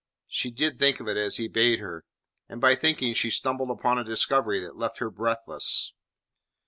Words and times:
She 0.25 0.49
did 0.49 0.79
think 0.79 0.99
of 0.99 1.07
it 1.07 1.15
as 1.15 1.37
he 1.37 1.47
bade 1.47 1.77
her. 1.77 2.05
And 2.49 2.59
by 2.59 2.73
thinking 2.73 3.13
she 3.13 3.29
stumbled 3.29 3.69
upon 3.69 3.99
a 3.99 4.03
discovery 4.03 4.59
that 4.61 4.75
left 4.75 4.97
her 4.97 5.11
breathless. 5.11 5.93